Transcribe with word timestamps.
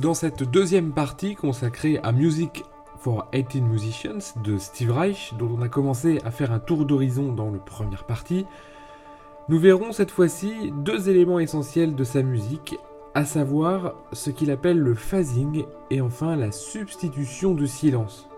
Dans 0.00 0.14
cette 0.14 0.44
deuxième 0.44 0.92
partie 0.92 1.34
consacrée 1.34 1.98
à 2.04 2.12
Music 2.12 2.64
for 3.00 3.26
18 3.32 3.62
Musicians 3.62 4.32
de 4.44 4.56
Steve 4.56 4.92
Reich, 4.92 5.34
dont 5.36 5.50
on 5.58 5.60
a 5.60 5.68
commencé 5.68 6.20
à 6.24 6.30
faire 6.30 6.52
un 6.52 6.60
tour 6.60 6.84
d'horizon 6.84 7.32
dans 7.32 7.50
la 7.50 7.58
première 7.58 8.04
partie, 8.04 8.46
nous 9.48 9.58
verrons 9.58 9.90
cette 9.90 10.12
fois-ci 10.12 10.72
deux 10.84 11.08
éléments 11.08 11.40
essentiels 11.40 11.96
de 11.96 12.04
sa 12.04 12.22
musique, 12.22 12.78
à 13.16 13.24
savoir 13.24 13.96
ce 14.12 14.30
qu'il 14.30 14.52
appelle 14.52 14.78
le 14.78 14.94
phasing 14.94 15.64
et 15.90 16.00
enfin 16.00 16.36
la 16.36 16.52
substitution 16.52 17.54
de 17.54 17.66
silence. 17.66 18.28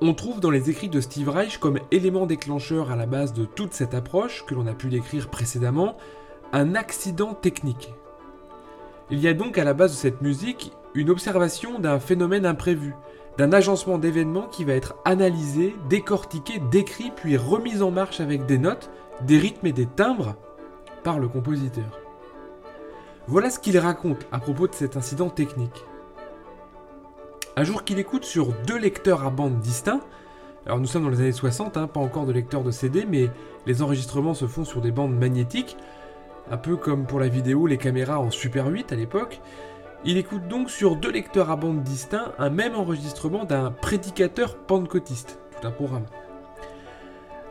On 0.00 0.12
trouve 0.12 0.40
dans 0.40 0.50
les 0.50 0.70
écrits 0.70 0.88
de 0.88 1.00
Steve 1.00 1.28
Reich 1.28 1.58
comme 1.58 1.78
élément 1.92 2.26
déclencheur 2.26 2.90
à 2.90 2.96
la 2.96 3.06
base 3.06 3.32
de 3.32 3.44
toute 3.44 3.74
cette 3.74 3.94
approche 3.94 4.44
que 4.44 4.56
l'on 4.56 4.66
a 4.66 4.74
pu 4.74 4.88
décrire 4.88 5.28
précédemment, 5.28 5.96
un 6.56 6.74
accident 6.74 7.34
technique. 7.34 7.92
Il 9.10 9.20
y 9.20 9.28
a 9.28 9.34
donc 9.34 9.58
à 9.58 9.64
la 9.64 9.74
base 9.74 9.90
de 9.90 9.96
cette 9.96 10.22
musique 10.22 10.72
une 10.94 11.10
observation 11.10 11.78
d'un 11.78 12.00
phénomène 12.00 12.46
imprévu, 12.46 12.94
d'un 13.36 13.52
agencement 13.52 13.98
d'événements 13.98 14.46
qui 14.46 14.64
va 14.64 14.72
être 14.72 14.94
analysé, 15.04 15.76
décortiqué, 15.90 16.58
décrit 16.70 17.12
puis 17.14 17.36
remis 17.36 17.82
en 17.82 17.90
marche 17.90 18.20
avec 18.20 18.46
des 18.46 18.56
notes, 18.56 18.88
des 19.20 19.36
rythmes 19.36 19.66
et 19.66 19.74
des 19.74 19.84
timbres 19.84 20.34
par 21.04 21.18
le 21.18 21.28
compositeur. 21.28 22.00
Voilà 23.26 23.50
ce 23.50 23.58
qu'il 23.58 23.76
raconte 23.76 24.26
à 24.32 24.38
propos 24.38 24.66
de 24.66 24.74
cet 24.74 24.96
incident 24.96 25.28
technique. 25.28 25.84
Un 27.56 27.64
jour 27.64 27.84
qu'il 27.84 27.98
écoute 27.98 28.24
sur 28.24 28.54
deux 28.66 28.78
lecteurs 28.78 29.26
à 29.26 29.30
bande 29.30 29.58
distincts, 29.58 30.00
alors 30.64 30.78
nous 30.78 30.86
sommes 30.86 31.04
dans 31.04 31.10
les 31.10 31.20
années 31.20 31.32
60, 31.32 31.76
hein, 31.76 31.86
pas 31.86 32.00
encore 32.00 32.24
de 32.24 32.32
lecteurs 32.32 32.64
de 32.64 32.70
CD, 32.70 33.04
mais 33.06 33.28
les 33.66 33.82
enregistrements 33.82 34.34
se 34.34 34.46
font 34.46 34.64
sur 34.64 34.80
des 34.80 34.90
bandes 34.90 35.14
magnétiques, 35.14 35.76
un 36.50 36.56
peu 36.56 36.76
comme 36.76 37.06
pour 37.06 37.20
la 37.20 37.28
vidéo 37.28 37.66
les 37.66 37.78
caméras 37.78 38.20
en 38.20 38.30
Super 38.30 38.66
8 38.66 38.92
à 38.92 38.96
l'époque. 38.96 39.40
Il 40.04 40.16
écoute 40.18 40.46
donc 40.48 40.70
sur 40.70 40.96
deux 40.96 41.10
lecteurs 41.10 41.50
à 41.50 41.56
bande 41.56 41.82
distincts 41.82 42.32
un 42.38 42.50
même 42.50 42.74
enregistrement 42.74 43.44
d'un 43.44 43.70
prédicateur 43.70 44.56
pentecôtiste, 44.56 45.40
tout 45.52 45.66
un 45.66 45.70
programme. 45.70 46.06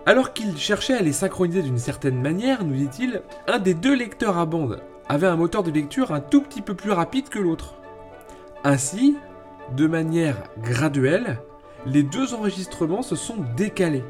Alors 0.05 0.33
qu'il 0.33 0.55
cherchait 0.57 0.97
à 0.97 1.01
les 1.01 1.11
synchroniser 1.11 1.63
d'une 1.63 1.79
certaine 1.79 2.21
manière, 2.21 2.63
nous 2.63 2.75
dit-il, 2.75 3.23
un 3.47 3.59
des 3.59 3.73
deux 3.73 3.95
lecteurs 3.95 4.37
à 4.37 4.45
bande 4.45 4.81
avait 5.09 5.27
un 5.27 5.35
moteur 5.35 5.63
de 5.63 5.71
lecture 5.71 6.11
un 6.11 6.19
tout 6.19 6.41
petit 6.41 6.61
peu 6.61 6.75
plus 6.75 6.91
rapide 6.91 7.29
que 7.29 7.39
l'autre. 7.39 7.75
Ainsi, 8.63 9.17
de 9.75 9.87
manière 9.87 10.43
graduelle, 10.59 11.39
les 11.85 12.03
deux 12.03 12.33
enregistrements 12.33 13.01
se 13.01 13.15
sont 13.15 13.37
décalés. 13.55 14.03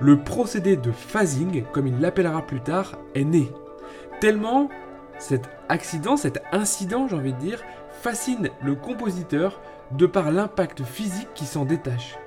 Le 0.00 0.18
procédé 0.18 0.76
de 0.76 0.90
phasing, 0.90 1.64
comme 1.72 1.86
il 1.86 2.00
l'appellera 2.00 2.42
plus 2.42 2.60
tard, 2.60 2.98
est 3.14 3.24
né. 3.24 3.50
Tellement 4.20 4.68
cet 5.18 5.48
accident, 5.68 6.16
cet 6.16 6.42
incident, 6.52 7.08
j'ai 7.08 7.16
envie 7.16 7.32
de 7.32 7.38
dire, 7.38 7.62
fascine 8.02 8.50
le 8.62 8.74
compositeur 8.74 9.60
de 9.92 10.06
par 10.06 10.30
l'impact 10.30 10.82
physique 10.82 11.28
qui 11.34 11.46
s'en 11.46 11.64
détache. 11.64 12.18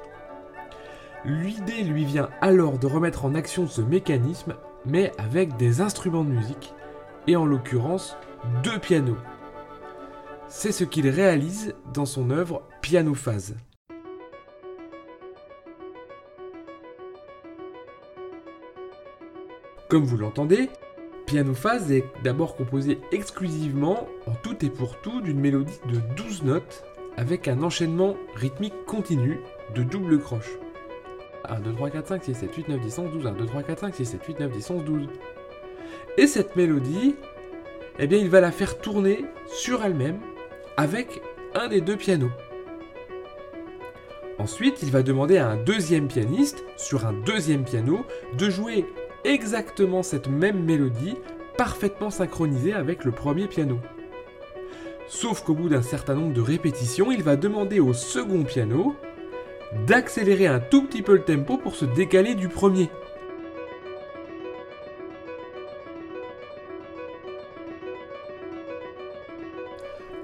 L'idée 1.25 1.83
lui 1.83 2.05
vient 2.05 2.29
alors 2.41 2.77
de 2.77 2.87
remettre 2.87 3.25
en 3.25 3.35
action 3.35 3.67
ce 3.67 3.81
mécanisme, 3.81 4.55
mais 4.85 5.11
avec 5.17 5.57
des 5.57 5.81
instruments 5.81 6.23
de 6.23 6.29
musique, 6.29 6.73
et 7.27 7.35
en 7.35 7.45
l'occurrence 7.45 8.15
deux 8.63 8.79
pianos. 8.79 9.17
C'est 10.47 10.71
ce 10.71 10.85
qu'il 10.85 11.09
réalise 11.09 11.75
dans 11.93 12.05
son 12.05 12.29
œuvre 12.29 12.63
Piano 12.81 13.13
Phase. 13.13 13.55
Comme 19.89 20.03
vous 20.03 20.17
l'entendez, 20.17 20.69
Piano 21.27 21.53
Phase 21.53 21.91
est 21.91 22.05
d'abord 22.23 22.55
composé 22.55 22.99
exclusivement, 23.11 24.07
en 24.27 24.33
tout 24.41 24.63
et 24.65 24.69
pour 24.69 25.01
tout, 25.01 25.19
d'une 25.19 25.41
mélodie 25.41 25.77
de 25.91 25.99
12 26.15 26.43
notes 26.43 26.85
avec 27.17 27.49
un 27.49 27.63
enchaînement 27.63 28.15
rythmique 28.33 28.85
continu 28.85 29.41
de 29.75 29.83
double 29.83 30.19
croche. 30.19 30.57
1, 31.43 31.59
2, 31.59 31.73
3, 31.73 31.89
4, 31.89 32.07
5, 32.07 32.23
6, 32.23 32.33
7, 32.33 32.55
8, 32.55 32.69
9, 32.69 32.79
10, 32.79 32.99
11, 32.99 33.11
12, 33.11 33.27
1, 33.27 33.31
2, 33.33 33.45
3, 33.45 33.63
4, 33.63 33.79
5, 33.79 33.95
6, 33.95 34.05
7, 34.05 34.23
8, 34.25 34.39
9, 34.39 34.51
10, 34.53 34.69
11, 34.71 34.83
12. 34.85 35.07
Et 36.17 36.27
cette 36.27 36.55
mélodie, 36.55 37.15
eh 37.99 38.07
bien, 38.07 38.19
il 38.19 38.29
va 38.29 38.39
la 38.39 38.53
faire 38.53 38.79
tourner 38.79 39.25
sur 39.47 39.83
elle-même 39.83 40.19
avec 40.77 41.21
un 41.55 41.67
des 41.67 41.81
deux 41.81 41.97
pianos. 41.97 42.31
Ensuite, 44.39 44.81
il 44.81 44.91
va 44.91 45.03
demander 45.03 45.37
à 45.39 45.49
un 45.49 45.57
deuxième 45.57 46.07
pianiste, 46.07 46.63
sur 46.77 47.05
un 47.05 47.11
deuxième 47.11 47.65
piano, 47.65 48.05
de 48.37 48.49
jouer 48.49 48.85
exactement 49.27 50.03
cette 50.03 50.29
même 50.29 50.63
mélodie, 50.63 51.15
parfaitement 51.57 52.09
synchronisée 52.09 52.73
avec 52.73 53.03
le 53.03 53.11
premier 53.11 53.47
piano. 53.47 53.79
Sauf 55.07 55.43
qu'au 55.43 55.53
bout 55.53 55.69
d'un 55.69 55.81
certain 55.81 56.15
nombre 56.15 56.33
de 56.33 56.41
répétitions, 56.41 57.11
il 57.11 57.23
va 57.23 57.35
demander 57.35 57.79
au 57.79 57.93
second 57.93 58.43
piano 58.43 58.95
d'accélérer 59.85 60.47
un 60.47 60.59
tout 60.59 60.83
petit 60.83 61.01
peu 61.01 61.13
le 61.13 61.23
tempo 61.23 61.57
pour 61.57 61.75
se 61.75 61.85
décaler 61.85 62.35
du 62.35 62.47
premier. 62.47 62.89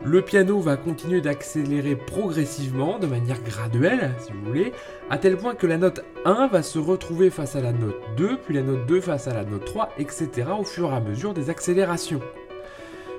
Le 0.06 0.22
piano 0.22 0.60
va 0.60 0.76
continuer 0.76 1.22
d'accélérer 1.22 1.96
progressivement, 1.96 3.00
de 3.00 3.08
manière 3.08 3.42
graduelle, 3.42 4.14
si 4.20 4.34
vous 4.34 4.44
voulez, 4.46 4.74
à 5.10 5.18
tel 5.18 5.38
point 5.38 5.56
que 5.56 5.66
la 5.66 5.78
note 5.78 6.04
1 6.26 6.48
va 6.48 6.62
se 6.62 6.78
retrouver 6.78 7.30
face 7.30 7.56
à 7.56 7.62
la 7.62 7.72
note 7.72 7.96
2, 8.18 8.38
puis 8.38 8.54
la 8.54 8.64
note 8.64 8.86
2 8.86 9.00
face 9.00 9.30
à 9.30 9.34
la 9.34 9.46
note 9.46 9.64
3, 9.64 9.94
etc. 9.98 10.50
au 10.60 10.66
fur 10.66 10.92
et 10.92 10.96
à 10.96 11.00
mesure 11.00 11.34
des 11.34 11.50
accélérations. 11.50 12.20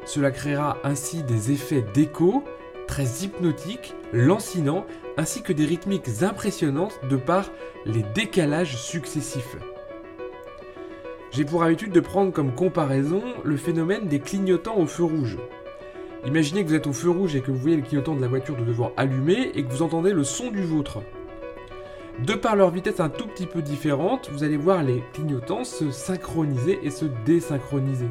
Cela 0.04 0.30
créera 0.30 0.76
ainsi 0.84 1.22
des 1.22 1.52
effets 1.52 1.86
d'écho 1.94 2.44
très 2.86 3.24
hypnotiques, 3.24 3.94
lancinants, 4.12 4.84
ainsi 5.16 5.40
que 5.40 5.54
des 5.54 5.64
rythmiques 5.64 6.22
impressionnantes 6.22 7.00
de 7.08 7.16
par 7.16 7.50
les 7.86 8.04
décalages 8.14 8.76
successifs. 8.76 9.56
J'ai 11.30 11.46
pour 11.46 11.64
habitude 11.64 11.92
de 11.92 12.00
prendre 12.00 12.30
comme 12.30 12.54
comparaison 12.54 13.22
le 13.42 13.56
phénomène 13.56 14.06
des 14.06 14.20
clignotants 14.20 14.76
au 14.76 14.86
feu 14.86 15.04
rouge. 15.04 15.38
Imaginez 16.26 16.64
que 16.64 16.68
vous 16.68 16.74
êtes 16.74 16.86
au 16.86 16.92
feu 16.92 17.10
rouge 17.10 17.36
et 17.36 17.42
que 17.42 17.50
vous 17.50 17.58
voyez 17.58 17.76
le 17.76 17.82
clignotant 17.82 18.14
de 18.14 18.20
la 18.20 18.28
voiture 18.28 18.56
de 18.56 18.64
devant 18.64 18.92
allumé 18.96 19.52
et 19.54 19.62
que 19.62 19.70
vous 19.70 19.82
entendez 19.82 20.12
le 20.12 20.24
son 20.24 20.50
du 20.50 20.62
vôtre. 20.62 21.02
De 22.24 22.34
par 22.34 22.56
leur 22.56 22.70
vitesse 22.70 23.00
un 23.00 23.10
tout 23.10 23.26
petit 23.26 23.46
peu 23.46 23.60
différente, 23.60 24.30
vous 24.32 24.42
allez 24.42 24.56
voir 24.56 24.82
les 24.82 25.02
clignotants 25.12 25.64
se 25.64 25.90
synchroniser 25.90 26.78
et 26.82 26.90
se 26.90 27.04
désynchroniser. 27.26 28.06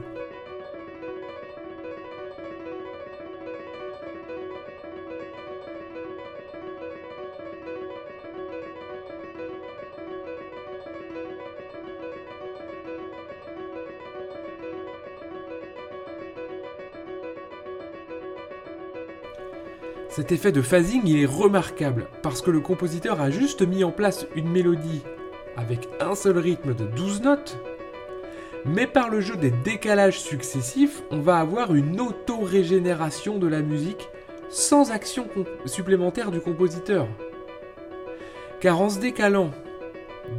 Cet 20.24 20.32
effet 20.32 20.54
de 20.54 20.62
phasing, 20.62 21.02
il 21.06 21.22
est 21.22 21.26
remarquable 21.26 22.08
parce 22.22 22.42
que 22.42 22.50
le 22.50 22.62
compositeur 22.62 23.20
a 23.20 23.30
juste 23.30 23.62
mis 23.62 23.84
en 23.84 23.92
place 23.92 24.26
une 24.36 24.50
mélodie 24.50 25.02
avec 25.58 25.90
un 26.00 26.16
seul 26.16 26.38
rythme 26.38 26.74
de 26.74 26.86
12 26.86 27.24
notes, 27.24 27.58
mais 28.64 28.88
par 28.88 29.10
le 29.10 29.20
jeu 29.20 29.36
des 29.36 29.52
décalages 29.52 30.22
successifs, 30.22 31.04
on 31.12 31.20
va 31.20 31.40
avoir 31.40 31.76
une 31.76 32.00
auto-régénération 32.00 33.38
de 33.38 33.48
la 33.48 33.62
musique 33.62 34.08
sans 34.48 34.92
action 34.92 35.28
supplémentaire 35.66 36.32
du 36.32 36.40
compositeur. 36.40 37.06
Car 38.62 38.80
en 38.80 38.90
se 38.90 39.00
décalant, 39.00 39.52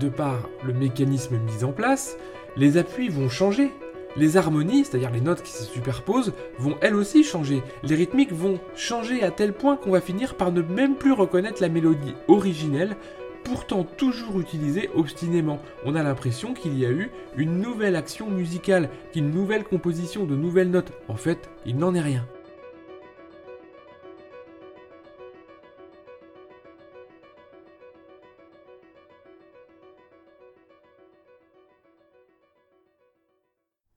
de 0.00 0.08
par 0.08 0.48
le 0.64 0.72
mécanisme 0.72 1.36
mis 1.36 1.62
en 1.62 1.72
place, 1.72 2.16
les 2.56 2.78
appuis 2.78 3.10
vont 3.10 3.28
changer, 3.28 3.70
les 4.16 4.36
harmonies, 4.36 4.84
c'est-à-dire 4.84 5.10
les 5.10 5.20
notes 5.20 5.42
qui 5.42 5.52
se 5.52 5.64
superposent, 5.64 6.32
vont 6.58 6.76
elles 6.80 6.94
aussi 6.94 7.24
changer. 7.24 7.62
Les 7.82 7.94
rythmiques 7.94 8.32
vont 8.32 8.58
changer 8.76 9.22
à 9.22 9.30
tel 9.30 9.52
point 9.52 9.76
qu'on 9.76 9.90
va 9.90 10.00
finir 10.00 10.36
par 10.36 10.52
ne 10.52 10.62
même 10.62 10.96
plus 10.96 11.12
reconnaître 11.12 11.62
la 11.62 11.68
mélodie 11.68 12.14
originelle, 12.28 12.96
pourtant 13.44 13.84
toujours 13.84 14.40
utilisée 14.40 14.90
obstinément. 14.94 15.60
On 15.84 15.94
a 15.94 16.02
l'impression 16.02 16.54
qu'il 16.54 16.78
y 16.78 16.86
a 16.86 16.90
eu 16.90 17.10
une 17.36 17.60
nouvelle 17.60 17.96
action 17.96 18.30
musicale, 18.30 18.88
qu'une 19.12 19.30
nouvelle 19.30 19.64
composition 19.64 20.24
de 20.24 20.34
nouvelles 20.34 20.70
notes. 20.70 20.92
En 21.08 21.16
fait, 21.16 21.50
il 21.66 21.76
n'en 21.76 21.94
est 21.94 22.00
rien. 22.00 22.26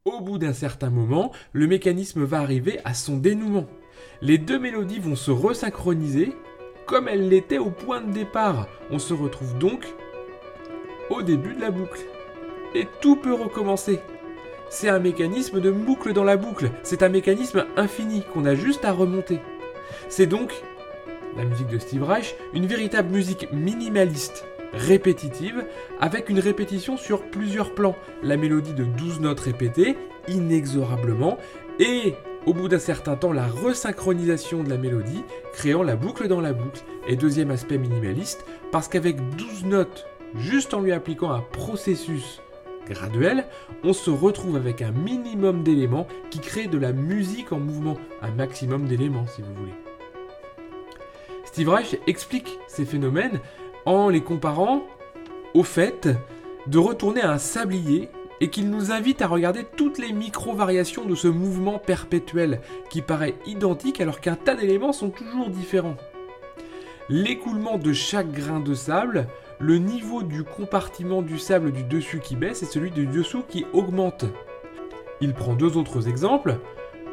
Au 0.07 0.21
bout 0.21 0.38
d'un 0.38 0.54
certain 0.54 0.89
moment, 0.89 1.33
le 1.51 1.68
mécanisme 1.68 2.24
va 2.24 2.39
arriver 2.39 2.80
à 2.86 2.94
son 2.94 3.18
dénouement. 3.18 3.65
Les 4.21 4.38
deux 4.38 4.57
mélodies 4.57 5.00
vont 5.00 5.18
se 5.18 5.31
resynchroniser 5.31 6.33
comme 6.86 7.09
elles 7.09 7.27
l'étaient 7.27 7.57
au 7.57 7.71
point 7.71 8.00
de 8.00 8.13
départ. 8.13 8.69
On 8.89 9.00
se 9.00 9.13
retrouve 9.13 9.57
donc 9.57 9.86
au 11.09 11.24
début 11.24 11.56
de 11.56 11.59
la 11.59 11.71
boucle. 11.71 12.00
Et 12.74 12.88
tout 13.01 13.18
peut 13.18 13.33
recommencer. 13.33 14.00
c'est 14.69 14.88
un 14.88 15.00
mécanisme 15.00 15.59
de 15.59 15.71
boucle 15.71 16.13
dans 16.13 16.24
la 16.24 16.38
boucle, 16.38 16.71
c'est 16.83 17.03
un 17.03 17.10
mécanisme 17.10 17.65
infini 17.75 18.24
qu'on 18.33 18.45
a 18.45 18.56
juste 18.56 18.86
à 18.86 18.94
remonter. 18.94 19.42
C'est 20.07 20.25
donc, 20.25 20.53
la 21.36 21.44
musique 21.44 21.68
de 21.68 21.80
Steve 21.80 22.03
Reich, 22.03 22.33
une 22.53 22.65
véritable 22.65 23.12
musique 23.12 23.51
minimaliste, 23.51 24.45
répétitive, 24.74 25.66
avec 26.00 26.30
une 26.30 26.40
répétition 26.40 26.98
sur 26.98 27.24
plusieurs 27.24 27.74
plans. 27.74 27.96
La 28.24 28.38
mélodie 28.38 28.74
de 28.74 28.84
12 28.84 29.22
notes 29.22 29.40
répétées, 29.40 29.98
inexorablement, 30.28 31.38
et 31.80 32.16
au 32.46 32.54
bout 32.54 32.69
d'un 32.69 32.80
certain 32.80 33.16
temps, 33.16 33.34
la 33.34 33.46
resynchronisation 33.46 34.64
de 34.64 34.69
la 34.69 34.78
mélodie, 34.78 35.24
créant 35.54 35.84
la 35.84 35.96
boucle 35.96 36.28
dans 36.28 36.42
la 36.42 36.54
boucle. 36.54 36.81
Et 37.08 37.16
deuxième 37.16 37.52
aspect 37.52 37.78
minimaliste, 37.78 38.46
parce 38.72 38.88
qu'avec 38.88 39.18
12 39.36 39.66
notes, 39.66 40.08
juste 40.36 40.74
en 40.74 40.81
lui 40.81 40.94
appliquant 40.94 41.31
un 41.31 41.42
processus 41.42 42.42
graduel, 42.90 43.46
on 43.84 43.94
se 43.94 44.10
retrouve 44.10 44.56
avec 44.56 44.81
un 44.81 44.92
minimum 44.92 45.63
d'éléments 45.63 46.08
qui 46.30 46.40
crée 46.40 46.68
de 46.68 46.78
la 46.78 46.94
musique 46.94 47.52
en 47.52 47.60
mouvement, 47.60 47.98
un 48.22 48.31
maximum 48.31 48.86
d'éléments 48.86 49.28
si 49.28 49.42
vous 49.42 49.54
voulez. 49.54 49.74
Steve 51.46 51.70
Reich 51.70 52.00
explique 52.08 52.60
ces 52.68 52.86
phénomènes 52.86 53.40
en 53.88 54.10
les 54.10 54.22
comparant 54.22 54.84
au 55.54 55.63
fait 55.63 56.10
de 56.68 56.78
retourner 56.78 57.22
à 57.22 57.31
un 57.31 57.38
sablier 57.38 58.10
et 58.42 58.50
qu'il 58.50 58.69
nous 58.69 58.92
invite 58.92 59.22
à 59.22 59.28
regarder 59.28 59.63
toutes 59.63 59.98
les 59.98 60.12
micro-variations 60.12 61.06
de 61.06 61.16
ce 61.16 61.30
mouvement 61.30 61.80
perpétuel 61.80 62.60
qui 62.89 63.01
paraît 63.01 63.36
identique 63.48 64.01
alors 64.01 64.19
qu'un 64.19 64.36
tas 64.36 64.56
d'éléments 64.56 64.92
sont 64.92 65.10
toujours 65.10 65.50
différents. 65.50 65.95
L'écoulement 67.07 67.78
de 67.78 67.94
chaque 67.94 68.30
grain 68.30 68.60
de 68.60 68.74
sable, 68.74 69.28
le 69.60 69.78
niveau 69.78 70.22
du 70.22 70.44
compartiment 70.44 71.22
du 71.22 71.39
sable 71.39 71.72
du 71.72 71.84
dessus 71.84 72.19
qui 72.19 72.36
baisse 72.36 72.63
et 72.63 72.68
celui 72.68 72.92
du 72.92 73.07
dessous 73.07 73.44
qui 73.48 73.66
augmente. 73.72 74.25
Il 75.22 75.34
prend 75.34 75.54
deux 75.54 75.78
autres 75.78 76.10
exemples, 76.10 76.57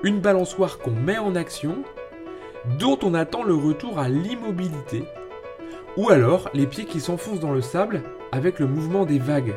une 0.03 0.19
balançoire 0.19 0.79
qu'on 0.79 0.91
met 0.91 1.19
en 1.19 1.37
action, 1.37 1.85
dont 2.81 2.99
on 3.03 3.15
attend 3.15 3.45
le 3.45 3.55
retour 3.55 4.01
à 4.01 4.09
l'immobilité, 4.09 5.05
ou 5.97 6.11
alors 6.11 6.51
les 6.55 6.67
pieds 6.67 6.85
qui 6.85 7.01
s'enfoncent 7.01 7.41
dans 7.41 7.53
le 7.53 7.61
sable 7.61 8.03
avec 8.33 8.59
le 8.59 8.67
mouvement 8.67 9.05
des 9.05 9.19
vagues. 9.19 9.55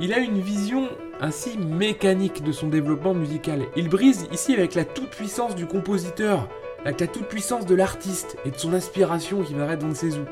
Il 0.00 0.14
a 0.14 0.18
une 0.18 0.38
vision 0.38 0.88
ainsi 1.20 1.58
mécanique 1.58 2.44
de 2.44 2.52
son 2.52 2.68
développement 2.68 3.14
musical. 3.14 3.62
Il 3.74 3.88
brise 3.88 4.28
ici 4.32 4.54
avec 4.54 4.76
la 4.76 4.84
toute-puissance 4.84 5.56
du 5.56 5.66
compositeur, 5.66 6.48
avec 6.84 7.00
la 7.00 7.08
toute-puissance 7.08 7.66
de 7.66 7.74
l'artiste 7.74 8.36
et 8.44 8.50
de 8.50 8.56
son 8.56 8.74
inspiration 8.74 9.42
qui 9.42 9.54
va 9.54 9.74
dans 9.74 9.94
ses 9.94 10.16
os. 10.16 10.26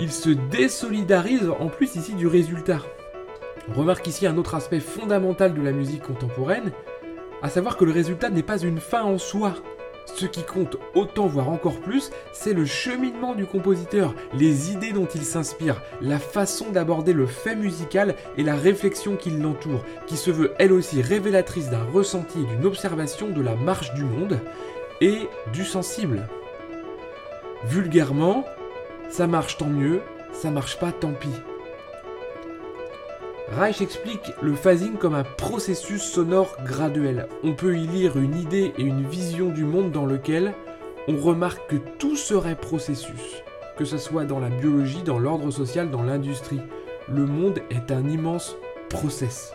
Il 0.00 0.10
se 0.10 0.30
désolidarise 0.30 1.48
en 1.60 1.68
plus 1.68 1.94
ici 1.94 2.14
du 2.14 2.26
résultat. 2.26 2.80
On 3.68 3.78
remarque 3.78 4.06
ici 4.06 4.26
un 4.26 4.36
autre 4.36 4.54
aspect 4.54 4.80
fondamental 4.80 5.54
de 5.54 5.62
la 5.62 5.72
musique 5.72 6.02
contemporaine, 6.02 6.72
à 7.42 7.48
savoir 7.48 7.76
que 7.76 7.84
le 7.84 7.92
résultat 7.92 8.28
n'est 8.28 8.42
pas 8.42 8.58
une 8.58 8.80
fin 8.80 9.04
en 9.04 9.18
soi, 9.18 9.54
ce 10.06 10.26
qui 10.26 10.44
compte 10.44 10.76
autant, 10.94 11.26
voire 11.26 11.50
encore 11.50 11.80
plus, 11.80 12.10
c'est 12.32 12.54
le 12.54 12.64
cheminement 12.64 13.34
du 13.34 13.46
compositeur, 13.46 14.14
les 14.34 14.72
idées 14.72 14.92
dont 14.92 15.08
il 15.14 15.22
s'inspire, 15.22 15.82
la 16.00 16.18
façon 16.18 16.70
d'aborder 16.70 17.12
le 17.12 17.26
fait 17.26 17.56
musical 17.56 18.14
et 18.36 18.42
la 18.42 18.56
réflexion 18.56 19.16
qui 19.16 19.30
l'entoure, 19.30 19.84
qui 20.06 20.16
se 20.16 20.30
veut 20.30 20.54
elle 20.58 20.72
aussi 20.72 21.02
révélatrice 21.02 21.70
d'un 21.70 21.84
ressenti 21.92 22.40
et 22.40 22.46
d'une 22.46 22.66
observation 22.66 23.28
de 23.28 23.42
la 23.42 23.54
marche 23.54 23.92
du 23.94 24.04
monde 24.04 24.40
et 25.00 25.28
du 25.52 25.64
sensible. 25.64 26.28
Vulgairement, 27.64 28.44
ça 29.10 29.26
marche 29.26 29.58
tant 29.58 29.68
mieux, 29.68 30.00
ça 30.32 30.50
marche 30.50 30.78
pas 30.78 30.92
tant 30.92 31.12
pis. 31.12 31.28
Reich 33.48 33.80
explique 33.80 34.32
le 34.42 34.54
phasing 34.54 34.96
comme 34.96 35.14
un 35.14 35.22
processus 35.22 36.02
sonore 36.02 36.56
graduel. 36.64 37.28
On 37.44 37.54
peut 37.54 37.78
y 37.78 37.86
lire 37.86 38.18
une 38.18 38.36
idée 38.36 38.72
et 38.76 38.82
une 38.82 39.06
vision 39.06 39.50
du 39.50 39.64
monde 39.64 39.92
dans 39.92 40.04
lequel 40.04 40.52
on 41.06 41.16
remarque 41.16 41.70
que 41.70 41.76
tout 41.76 42.16
serait 42.16 42.56
processus, 42.56 43.44
que 43.76 43.84
ce 43.84 43.98
soit 43.98 44.24
dans 44.24 44.40
la 44.40 44.48
biologie, 44.48 45.04
dans 45.04 45.20
l'ordre 45.20 45.52
social, 45.52 45.90
dans 45.90 46.02
l'industrie. 46.02 46.60
Le 47.08 47.24
monde 47.24 47.60
est 47.70 47.92
un 47.92 48.08
immense 48.08 48.56
process. 48.88 49.52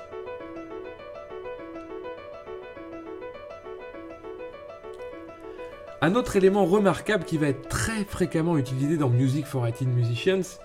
Un 5.99 6.15
autre 6.15 6.37
élément 6.37 6.65
remarquable 6.65 7.25
qui 7.25 7.37
va 7.37 7.49
être 7.49 7.67
très 7.67 8.05
fréquemment 8.05 8.57
utilisé 8.57 8.95
dans 8.95 9.09
Music 9.09 9.45
for 9.45 9.65
18 9.65 9.85
Musicians, 9.87 10.59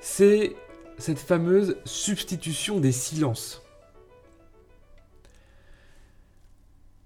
c'est 0.00 0.56
cette 1.02 1.18
fameuse 1.18 1.76
substitution 1.84 2.80
des 2.80 2.92
silences. 2.92 3.62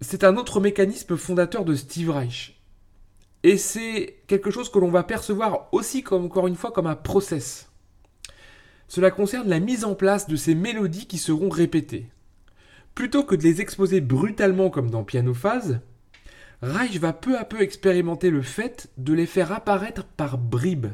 C'est 0.01 0.25
un 0.25 0.37
autre 0.37 0.61
mécanisme 0.61 1.17
fondateur 1.17 1.65
de 1.65 1.75
Steve 1.75 2.11
Reich. 2.11 2.61
Et 3.43 3.57
c'est 3.59 4.23
quelque 4.27 4.51
chose 4.51 4.71
que 4.71 4.79
l'on 4.79 4.91
va 4.91 5.03
percevoir 5.03 5.69
aussi 5.73 6.05
encore 6.11 6.47
une 6.47 6.57
fois 6.57 6.73
comme 6.73 6.87
un 6.87 6.97
process. 6.97 7.71
Cela 8.89 9.11
concerne 9.11 9.49
la 9.49 9.61
mise 9.61 9.85
en 9.85 9.95
place 9.95 10.29
de 10.29 10.37
ces 10.37 10.55
mélodies 10.55 11.07
qui 11.07 11.19
seront 11.19 11.49
répétées. 11.49 12.07
Plutôt 12.95 13.25
que 13.25 13.35
de 13.35 13.43
les 13.43 13.61
exposer 13.61 14.01
brutalement 14.01 14.71
comme 14.71 14.91
dans 14.91 15.05
Piano 15.05 15.35
Phase, 15.35 15.81
Reich 16.63 16.99
va 16.99 17.13
peu 17.13 17.37
à 17.37 17.45
peu 17.45 17.61
expérimenter 17.61 18.31
le 18.31 18.43
fait 18.43 18.91
de 18.97 19.13
les 19.13 19.27
faire 19.27 19.53
apparaître 19.53 20.05
par 20.05 20.39
bribes 20.39 20.93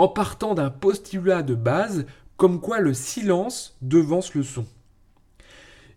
en 0.00 0.08
partant 0.08 0.54
d'un 0.54 0.70
postulat 0.70 1.42
de 1.42 1.54
base 1.54 2.06
comme 2.38 2.58
quoi 2.58 2.80
le 2.80 2.94
silence 2.94 3.76
devance 3.82 4.32
le 4.32 4.42
son. 4.42 4.64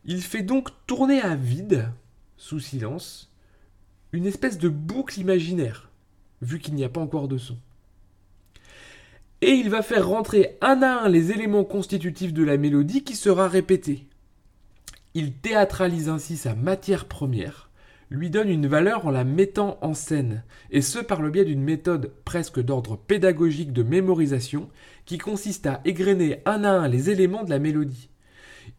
Il 0.04 0.22
fait 0.22 0.42
donc 0.42 0.72
tourner 0.88 1.22
à 1.22 1.36
vide, 1.36 1.90
sous 2.36 2.60
silence, 2.60 3.32
une 4.12 4.26
espèce 4.26 4.58
de 4.58 4.68
boucle 4.68 5.22
imaginaire, 5.22 5.90
vu 6.42 6.60
qu'il 6.60 6.74
n'y 6.74 6.84
a 6.84 6.90
pas 6.90 7.00
encore 7.00 7.30
de 7.30 7.38
son. 7.38 7.56
Et 9.40 9.52
il 9.52 9.70
va 9.70 9.82
faire 9.82 10.06
rentrer 10.06 10.58
un 10.60 10.82
à 10.82 11.04
un 11.04 11.08
les 11.08 11.32
éléments 11.32 11.64
constitutifs 11.64 12.34
de 12.34 12.44
la 12.44 12.58
mélodie 12.58 13.06
qui 13.06 13.16
sera 13.16 13.48
répétée. 13.48 14.06
Il 15.14 15.32
théâtralise 15.32 16.10
ainsi 16.10 16.36
sa 16.36 16.56
matière 16.56 17.06
première, 17.06 17.70
lui 18.14 18.30
donne 18.30 18.50
une 18.50 18.68
valeur 18.68 19.08
en 19.08 19.12
la 19.12 19.24
mettant 19.24 19.80
en 19.82 19.96
scène, 19.96 20.44
et 20.70 20.84
ce 20.84 21.00
par 21.00 21.20
le 21.20 21.32
biais 21.32 21.46
d'une 21.46 21.64
méthode 21.64 22.12
presque 22.26 22.60
d'ordre 22.60 22.96
pédagogique 22.96 23.74
de 23.74 23.82
mémorisation 23.82 24.70
qui 25.06 25.18
consiste 25.18 25.66
à 25.66 25.82
égrener 25.84 26.40
un 26.46 26.64
à 26.64 26.70
un 26.70 26.88
les 26.88 27.10
éléments 27.10 27.44
de 27.44 27.50
la 27.50 27.58
mélodie. 27.58 28.10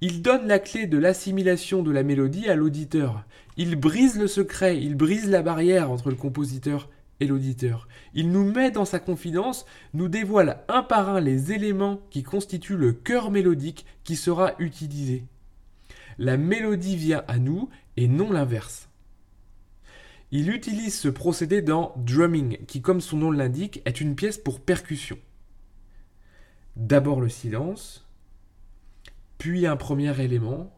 Il 0.01 0.23
donne 0.23 0.47
la 0.47 0.61
clé 0.61 0.87
de 0.87 0.99
l'assimilation 0.99 1.83
de 1.83 1.91
la 1.91 2.05
mélodie 2.05 2.49
à 2.49 2.55
l'auditeur. 2.55 3.25
Il 3.57 3.75
brise 3.75 4.17
le 4.21 4.29
secret, 4.29 4.81
il 4.81 4.95
brise 4.95 5.29
la 5.29 5.43
barrière 5.43 5.91
entre 5.91 6.11
le 6.11 6.17
compositeur 6.17 6.89
et 7.19 7.27
l'auditeur. 7.27 7.89
Il 8.15 8.31
nous 8.31 8.45
met 8.45 8.71
dans 8.71 8.85
sa 8.85 9.01
confidence, 9.01 9.67
nous 9.95 10.09
dévoile 10.09 10.63
un 10.69 10.85
par 10.85 11.09
un 11.09 11.21
les 11.21 11.51
éléments 11.51 12.01
qui 12.11 12.23
constituent 12.23 12.77
le 12.77 12.93
cœur 12.93 13.33
mélodique 13.33 13.85
qui 14.05 14.15
sera 14.15 14.53
utilisé. 14.61 15.25
La 16.19 16.37
mélodie 16.37 16.95
vient 16.95 17.25
à 17.27 17.39
nous 17.39 17.69
et 17.97 18.07
non 18.07 18.31
l'inverse. 18.31 18.89
Il 20.37 20.51
utilise 20.51 20.99
ce 20.99 21.07
procédé 21.07 21.63
dans 21.63 21.95
drumming, 21.97 22.59
qui 22.67 22.83
comme 22.83 23.01
son 23.01 23.19
nom 23.19 23.31
l'indique 23.31 23.81
est 23.85 24.01
une 24.01 24.17
pièce 24.17 24.37
pour 24.37 24.59
percussion. 24.59 25.17
D'abord 26.75 27.21
le 27.21 27.29
silence, 27.29 28.09
puis 29.39 29.65
un 29.65 29.77
premier 29.77 30.21
élément 30.21 30.77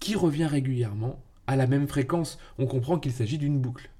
qui 0.00 0.16
revient 0.16 0.46
régulièrement 0.46 1.22
à 1.46 1.56
la 1.56 1.66
même 1.66 1.86
fréquence. 1.86 2.38
On 2.56 2.64
comprend 2.64 2.98
qu'il 2.98 3.12
s'agit 3.12 3.36
d'une 3.36 3.60
boucle. 3.60 3.90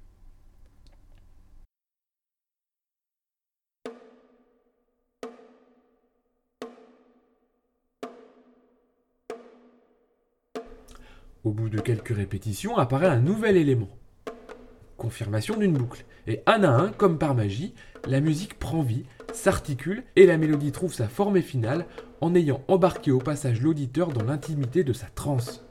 Au 11.43 11.51
bout 11.51 11.69
de 11.69 11.79
quelques 11.79 12.15
répétitions 12.15 12.77
apparaît 12.77 13.05
un 13.05 13.19
nouvel 13.19 13.57
élément 13.57 13.89
confirmation 15.07 15.55
d'une 15.55 15.71
boucle. 15.71 16.03
Et 16.27 16.41
un 16.47 16.65
à 16.65 16.69
un, 16.69 16.89
comme 16.89 17.17
par 17.17 17.33
magie, 17.33 17.73
la 18.09 18.19
musique 18.19 18.59
prend 18.59 18.81
vie, 18.81 19.05
s'articule 19.31 20.03
et 20.17 20.25
la 20.25 20.37
mélodie 20.37 20.73
trouve 20.73 20.93
sa 20.93 21.07
forme 21.07 21.41
finale 21.41 21.85
en 22.19 22.35
ayant 22.35 22.61
embarqué 22.67 23.11
au 23.11 23.19
passage 23.19 23.61
l'auditeur 23.61 24.09
dans 24.09 24.25
l'intimité 24.25 24.83
de 24.83 24.91
sa 24.91 25.05
transe. 25.05 25.65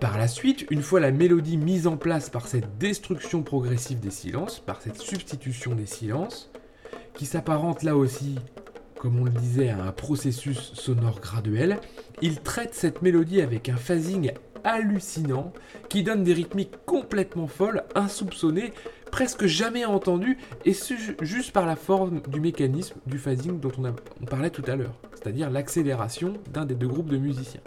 Par 0.00 0.16
la 0.16 0.28
suite, 0.28 0.64
une 0.70 0.82
fois 0.82 1.00
la 1.00 1.10
mélodie 1.10 1.56
mise 1.56 1.88
en 1.88 1.96
place 1.96 2.30
par 2.30 2.46
cette 2.46 2.78
destruction 2.78 3.42
progressive 3.42 3.98
des 3.98 4.12
silences, 4.12 4.60
par 4.60 4.80
cette 4.80 4.98
substitution 4.98 5.74
des 5.74 5.86
silences, 5.86 6.52
qui 7.14 7.26
s'apparente 7.26 7.82
là 7.82 7.96
aussi, 7.96 8.36
comme 8.96 9.18
on 9.18 9.24
le 9.24 9.32
disait, 9.32 9.70
à 9.70 9.82
un 9.82 9.90
processus 9.90 10.72
sonore 10.74 11.20
graduel, 11.20 11.80
il 12.22 12.40
traite 12.40 12.74
cette 12.74 13.02
mélodie 13.02 13.40
avec 13.40 13.68
un 13.68 13.76
phasing 13.76 14.30
hallucinant 14.62 15.52
qui 15.88 16.04
donne 16.04 16.22
des 16.22 16.32
rythmiques 16.32 16.76
complètement 16.86 17.48
folles, 17.48 17.82
insoupçonnées, 17.96 18.72
presque 19.10 19.46
jamais 19.46 19.84
entendues, 19.84 20.38
et 20.64 20.74
juste 21.22 21.50
par 21.50 21.66
la 21.66 21.76
forme 21.76 22.20
du 22.28 22.40
mécanisme 22.40 23.00
du 23.06 23.18
phasing 23.18 23.58
dont 23.58 23.72
on, 23.78 23.92
on 24.22 24.24
parlait 24.26 24.50
tout 24.50 24.64
à 24.68 24.76
l'heure, 24.76 24.94
c'est-à-dire 25.14 25.50
l'accélération 25.50 26.34
d'un 26.52 26.66
des 26.66 26.76
deux 26.76 26.88
groupes 26.88 27.10
de 27.10 27.18
musiciens. 27.18 27.62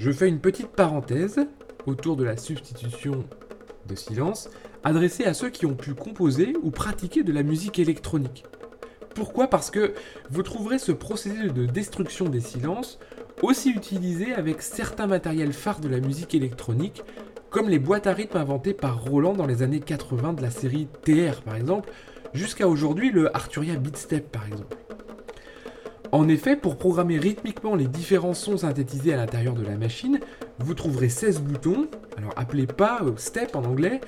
Je 0.00 0.10
fais 0.10 0.30
une 0.30 0.40
petite 0.40 0.68
parenthèse 0.68 1.46
autour 1.84 2.16
de 2.16 2.24
la 2.24 2.38
substitution 2.38 3.22
de 3.86 3.94
silence, 3.94 4.48
adressée 4.82 5.26
à 5.26 5.34
ceux 5.34 5.50
qui 5.50 5.66
ont 5.66 5.74
pu 5.74 5.92
composer 5.92 6.54
ou 6.62 6.70
pratiquer 6.70 7.22
de 7.22 7.34
la 7.34 7.42
musique 7.42 7.78
électronique. 7.78 8.46
Pourquoi? 9.14 9.48
Parce 9.48 9.70
que 9.70 9.92
vous 10.30 10.42
trouverez 10.42 10.78
ce 10.78 10.92
procédé 10.92 11.50
de 11.50 11.66
destruction 11.66 12.30
des 12.30 12.40
silences 12.40 12.98
aussi 13.42 13.72
utilisé 13.72 14.32
avec 14.32 14.62
certains 14.62 15.06
matériels 15.06 15.52
phares 15.52 15.80
de 15.80 15.88
la 15.90 16.00
musique 16.00 16.34
électronique, 16.34 17.02
comme 17.50 17.68
les 17.68 17.78
boîtes 17.78 18.06
à 18.06 18.14
rythme 18.14 18.38
inventées 18.38 18.72
par 18.72 19.04
Roland 19.04 19.34
dans 19.34 19.46
les 19.46 19.62
années 19.62 19.80
80 19.80 20.32
de 20.32 20.40
la 20.40 20.50
série 20.50 20.88
TR 21.02 21.42
par 21.44 21.56
exemple, 21.56 21.92
jusqu'à 22.32 22.68
aujourd'hui 22.68 23.10
le 23.10 23.36
Arturia 23.36 23.74
Beatstep 23.74 24.32
par 24.32 24.46
exemple. 24.46 24.78
En 26.12 26.26
effet, 26.26 26.56
pour 26.56 26.76
programmer 26.76 27.18
rythmiquement 27.18 27.76
les 27.76 27.86
différents 27.86 28.34
sons 28.34 28.58
synthétisés 28.58 29.14
à 29.14 29.16
l'intérieur 29.16 29.54
de 29.54 29.62
la 29.62 29.76
machine, 29.76 30.18
vous 30.58 30.74
trouverez 30.74 31.08
16 31.08 31.40
boutons, 31.40 31.86
alors 32.16 32.32
appelés 32.36 32.66
pas 32.66 33.00
step 33.16 33.54
en 33.54 33.62
anglais, 33.62 34.00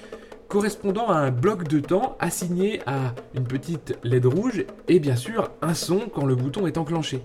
correspondant 0.48 1.08
à 1.08 1.14
un 1.14 1.30
bloc 1.30 1.68
de 1.68 1.78
temps 1.78 2.16
assigné 2.18 2.80
à 2.86 3.14
une 3.36 3.44
petite 3.44 3.96
LED 4.02 4.26
rouge 4.26 4.64
et 4.88 4.98
bien 4.98 5.14
sûr 5.14 5.52
un 5.62 5.74
son 5.74 6.00
quand 6.12 6.26
le 6.26 6.34
bouton 6.34 6.66
est 6.66 6.76
enclenché. 6.76 7.22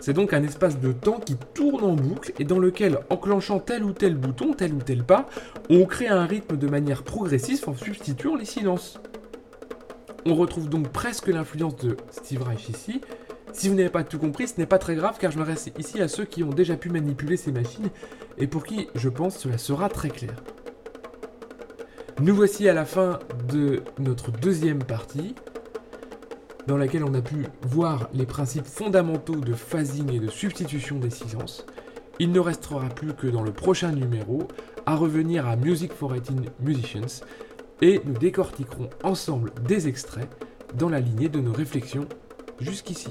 C'est 0.00 0.14
donc 0.14 0.32
un 0.32 0.42
espace 0.42 0.80
de 0.80 0.90
temps 0.90 1.20
qui 1.20 1.36
tourne 1.54 1.84
en 1.84 1.94
boucle 1.94 2.32
et 2.40 2.44
dans 2.44 2.58
lequel, 2.58 2.98
enclenchant 3.08 3.60
tel 3.60 3.84
ou 3.84 3.92
tel 3.92 4.16
bouton, 4.16 4.52
tel 4.52 4.74
ou 4.74 4.78
tel 4.78 5.04
pas, 5.04 5.26
on 5.70 5.84
crée 5.84 6.08
un 6.08 6.26
rythme 6.26 6.56
de 6.56 6.66
manière 6.66 7.04
progressive 7.04 7.62
en 7.68 7.76
substituant 7.76 8.34
les 8.34 8.46
silences. 8.46 8.98
On 10.26 10.34
retrouve 10.34 10.68
donc 10.68 10.88
presque 10.88 11.28
l'influence 11.28 11.76
de 11.76 11.96
Steve 12.10 12.42
Reich 12.42 12.68
ici, 12.68 13.00
si 13.52 13.68
vous 13.68 13.74
n'avez 13.74 13.90
pas 13.90 14.04
tout 14.04 14.18
compris, 14.18 14.48
ce 14.48 14.58
n'est 14.58 14.66
pas 14.66 14.78
très 14.78 14.94
grave 14.94 15.16
car 15.20 15.30
je 15.30 15.38
me 15.38 15.44
reste 15.44 15.70
ici 15.78 16.00
à 16.00 16.08
ceux 16.08 16.24
qui 16.24 16.42
ont 16.42 16.50
déjà 16.50 16.76
pu 16.76 16.88
manipuler 16.88 17.36
ces 17.36 17.52
machines 17.52 17.90
et 18.38 18.46
pour 18.46 18.64
qui, 18.64 18.88
je 18.94 19.08
pense, 19.08 19.38
cela 19.38 19.58
sera 19.58 19.88
très 19.88 20.10
clair. 20.10 20.34
Nous 22.20 22.34
voici 22.34 22.68
à 22.68 22.74
la 22.74 22.84
fin 22.84 23.18
de 23.48 23.82
notre 23.98 24.30
deuxième 24.30 24.82
partie, 24.82 25.34
dans 26.66 26.76
laquelle 26.76 27.04
on 27.04 27.14
a 27.14 27.22
pu 27.22 27.46
voir 27.62 28.08
les 28.14 28.26
principes 28.26 28.66
fondamentaux 28.66 29.36
de 29.36 29.52
phasing 29.52 30.12
et 30.12 30.20
de 30.20 30.28
substitution 30.28 30.98
des 30.98 31.10
silences. 31.10 31.66
Il 32.18 32.30
ne 32.30 32.38
restera 32.38 32.88
plus 32.88 33.14
que 33.14 33.26
dans 33.26 33.42
le 33.42 33.52
prochain 33.52 33.90
numéro 33.90 34.46
à 34.86 34.94
revenir 34.94 35.48
à 35.48 35.56
Music 35.56 35.92
for 35.92 36.12
18 36.12 36.50
Musicians 36.60 37.24
et 37.80 38.00
nous 38.04 38.14
décortiquerons 38.14 38.90
ensemble 39.02 39.50
des 39.66 39.88
extraits 39.88 40.28
dans 40.74 40.88
la 40.88 41.00
lignée 41.00 41.28
de 41.28 41.40
nos 41.40 41.52
réflexions 41.52 42.06
jusqu'ici. 42.60 43.10